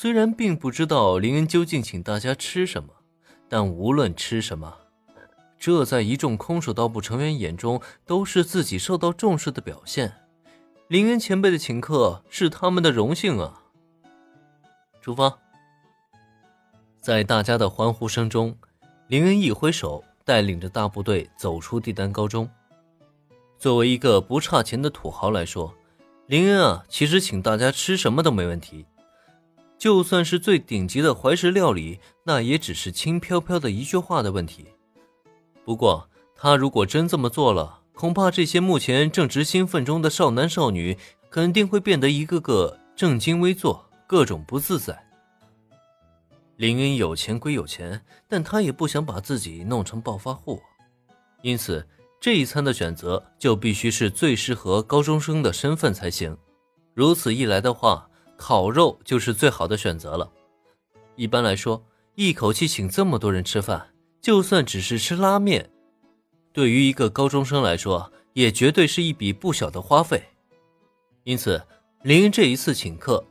[0.00, 2.88] 虽然并不知道林恩究竟请大家吃什么，
[3.50, 4.74] 但无论吃什么，
[5.58, 10.10] 这在一众空手道部成员眼中都是自己受到重视的表现。
[10.88, 13.60] 林恩前辈的请客是他们的荣幸啊！
[15.02, 15.36] 出发！
[17.02, 18.56] 在大家的欢呼声中，
[19.08, 22.48] 林恩一挥手，带领着大部队走出帝丹高中。
[23.58, 25.74] 作为一个不差钱的土豪来说，
[26.26, 28.86] 林恩啊，其实请大家吃什么都没问题。
[29.80, 34.66] 就算是最顶级的怀石料理，那也只是轻飘飘的一句话的问题。
[35.64, 40.98] 不过，他如果真这么做了，恐怕这些目前正值兴奋中的少男少女
[41.30, 45.02] 肯定会变得一个个正襟危坐，各种不自在。
[46.56, 50.60] 林恩有钱归有钱，但他也不想把自己弄成暴发户，
[51.40, 51.88] 因此
[52.20, 56.36] 这一餐的选择就必须是最适合高中生的身份才行。
[56.92, 58.06] 如此一来的话。
[58.40, 60.32] 烤肉就是最好的选择了。
[61.14, 63.90] 一般来说，一口气请这么多人吃饭，
[64.22, 65.70] 就算只是吃拉面，
[66.50, 70.22] 对于一个高中生来说，也绝对是一笔不小的花费。
[71.24, 71.62] 因此，
[72.02, 73.22] 林这一次请客，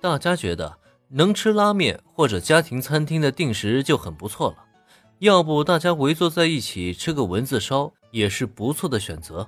[0.00, 4.64] 大家觉得能吃拉面或者家庭餐厅的定时就很不错了。
[5.18, 9.46] 要不，大家围坐在一起吃个蚊子烧也是不错的选择。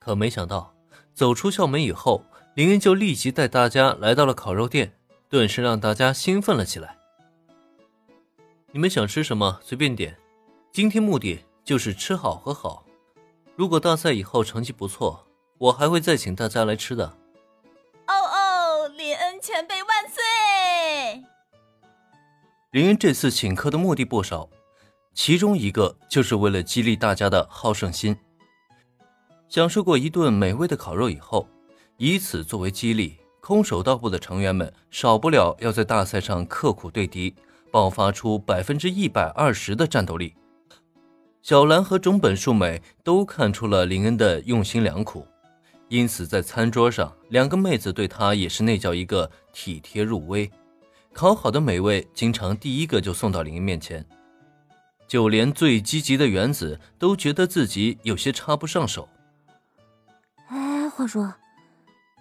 [0.00, 0.74] 可没想到，
[1.12, 2.24] 走出校门以后。
[2.56, 4.90] 林恩就立即带大家来到了烤肉店，
[5.28, 6.96] 顿时让大家兴奋了起来。
[8.72, 10.16] 你们想吃什么随便点，
[10.72, 12.82] 今天目的就是吃好喝好。
[13.56, 15.26] 如果大赛以后成绩不错，
[15.58, 17.04] 我还会再请大家来吃的。
[18.06, 21.22] 哦哦，林恩前辈万岁！
[22.70, 24.48] 林恩这次请客的目的不少，
[25.12, 28.16] 其中一个就是为了激励大家的好胜心。
[29.46, 31.46] 享受过一顿美味的烤肉以后。
[31.98, 37.34] 以此作为激励，空手道部的成员们少不了要在大赛上刻苦对敌，
[37.70, 40.34] 爆发出百分之一百二十的战斗力。
[41.40, 45.26] 小兰和种本树美都看出了林恩的用心良苦，
[45.88, 50.50] 因此在餐桌上，两个妹子对他也是那叫一个体贴入微。
[51.14, 54.04] 烤好的美味经常第一个就送到林恩面前，
[55.08, 59.08] 就连最积极的原子都觉得自己有些插不上手。
[60.48, 61.32] 哎，话说。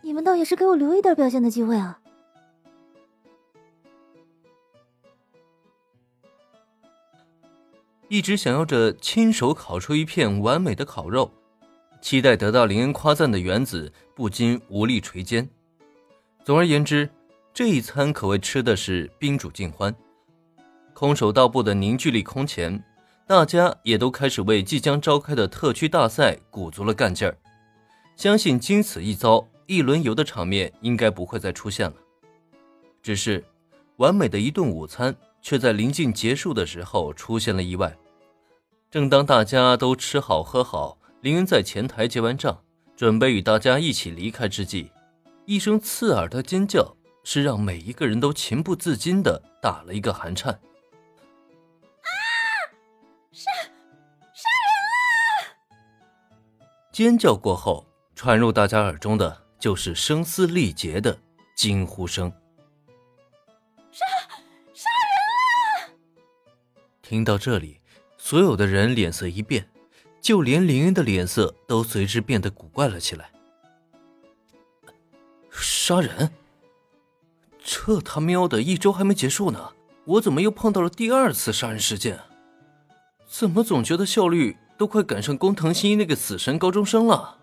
[0.06, 2.00] 你们倒也是给我留一点表现的机会啊！
[8.08, 11.32] 一直想要着亲手烤出一片完美的烤肉，
[12.04, 15.50] 期待得到林恩夸赞的原子不禁无力垂肩。
[16.44, 17.10] 总而言之，
[17.52, 19.94] 这一餐可谓吃的是宾主尽欢，
[20.94, 22.80] 空手道部的凝聚力空前，
[23.26, 27.36] 大家也都开始为即将召开的特区大赛鼓足了干劲儿。
[28.16, 29.44] 相信经此一遭。
[29.68, 31.96] 一轮游的场面应该不会再出现了，
[33.02, 33.44] 只是
[33.98, 37.96] 完美的一顿午餐却在临近结束的时候出现了意外。
[38.92, 42.64] 正当大家都吃好喝好，林恩在前台结完账，
[42.96, 44.92] 准备与大家一起离开之际，
[45.46, 50.54] 一声刺耳的尖叫是让每一个人都情不自禁的打了一个寒颤。
[50.54, 50.60] 啊！
[53.32, 54.70] 杀杀人
[55.50, 55.58] 了！
[56.94, 59.45] 尖叫过后，传入大家耳中的。
[59.66, 61.18] 就是声嘶力竭的
[61.56, 62.32] 惊呼声。
[63.92, 64.06] 杀
[64.76, 65.98] 杀人了！
[67.02, 67.82] 听到这里，
[68.16, 69.68] 所有的人脸色一变，
[70.22, 73.32] 就连林恩的脸色都随之变得古怪了起来。
[75.50, 76.32] 杀人？
[77.64, 79.72] 这他喵的一周还没结束呢，
[80.06, 82.20] 我怎么又碰到了第二次杀人事件？
[83.28, 87.40] 怎么总觉得效率都快赶上工藤新一那个死神高中生了？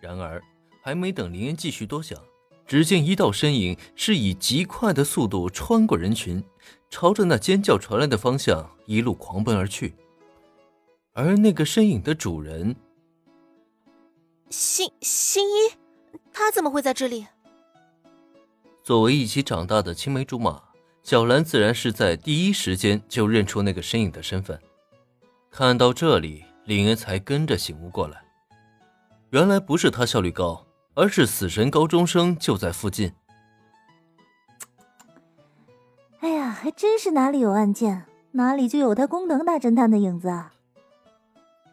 [0.00, 0.42] 然而，
[0.82, 2.18] 还没等林恩继续多想，
[2.66, 6.42] 只见一道身影是以极快的速度穿过人群，
[6.88, 9.94] 朝着那尖叫传来的方向一路狂奔而去。
[11.12, 12.74] 而那个身影的主人，
[14.48, 15.72] 新新一，
[16.32, 17.26] 他怎么会在这里？
[18.82, 20.62] 作为一起长大的青梅竹马，
[21.02, 24.58] 小兰自然是在第一时间就认出那个身影的身份。
[25.50, 28.22] 看到这里，林恩才跟着醒悟过来。
[29.30, 33.12] 原来不是他效率高，而是死神高中生就在附近。
[36.18, 40.52] 哎呀，还真是哪里有案件，哪里就有他工藤大侦探的影子啊！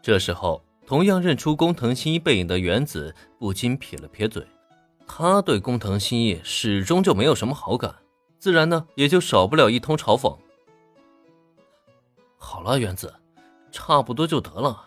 [0.01, 4.45] 这时候，同样认出工藤新一背影的原子不禁撇了撇嘴，
[5.07, 7.94] 他对工藤新一始终就没有什么好感，
[8.38, 10.38] 自然呢也就少不了一通嘲讽。
[12.38, 13.13] 好了，原子，
[13.71, 14.87] 差不多就得了。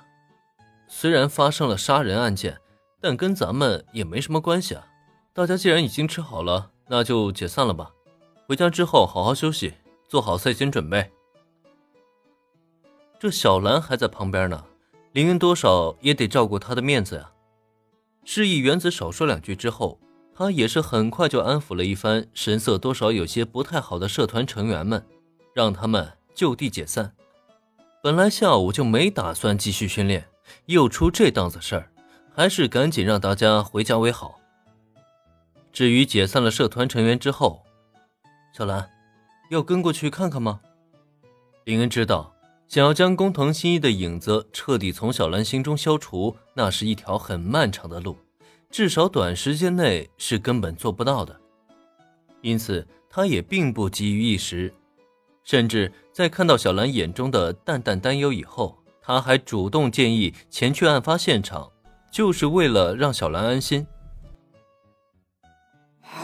[0.92, 2.58] 虽然发生了杀人案件，
[3.00, 4.88] 但跟咱们也没什么关系啊。
[5.32, 7.92] 大家既然已经吃好了，那就解散了吧。
[8.48, 9.74] 回家之后好好休息，
[10.08, 11.12] 做好赛前准备。
[13.20, 14.64] 这小兰还在旁边呢，
[15.12, 17.30] 凌云多少也得照顾她的面子呀。
[18.24, 20.00] 示意原子少说两句之后，
[20.34, 25.06] 他也是很快就安抚了一番神色多少有些不太好的社团成员们，
[25.54, 27.14] 让他们就地解散。
[28.02, 30.26] 本来下午就没打算继续训练，
[30.66, 31.90] 又出这档子事儿，
[32.34, 34.40] 还是赶紧让大家回家为好。
[35.72, 37.62] 至于解散了社团成员之后，
[38.52, 38.88] 小兰
[39.50, 40.60] 要跟过去看看吗？
[41.64, 42.34] 林恩知道。
[42.68, 48.16] 想要将工藤新一的影子彻底从小兰心中消除，那是一条很漫长的路，
[48.70, 51.36] 至少短时间内是根本做不到的。
[52.42, 54.72] 因此，他也并不急于一时，
[55.42, 58.79] 甚至在看到小兰眼中的淡淡担忧以后，
[59.10, 61.72] 他还主动建议前去案发现场，
[62.12, 63.84] 就是为了让小兰安心。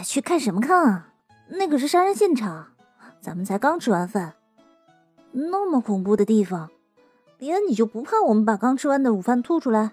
[0.05, 1.09] 去看什么看啊？
[1.49, 2.67] 那可是杀人现场，
[3.19, 4.35] 咱们才刚吃完饭。
[5.33, 6.69] 那么恐怖的地方，
[7.39, 9.91] 连你就不怕我们把刚吃完的午饭吐出来？